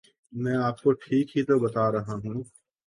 [0.33, 2.41] میں آپ کو ٹھیک ہی تو بتارہا ہوں